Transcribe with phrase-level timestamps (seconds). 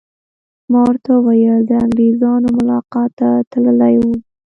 [0.71, 4.17] ما ورته وویل: د انګریزانو ملاقات ته تللی وم.